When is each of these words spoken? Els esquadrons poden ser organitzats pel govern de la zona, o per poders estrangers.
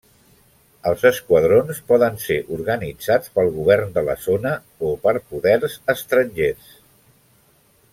Els 0.91 1.03
esquadrons 1.09 1.81
poden 1.91 2.17
ser 2.23 2.37
organitzats 2.57 3.35
pel 3.37 3.53
govern 3.59 3.95
de 3.99 4.07
la 4.09 4.19
zona, 4.27 4.57
o 4.91 4.97
per 5.07 5.17
poders 5.35 5.81
estrangers. 5.99 6.77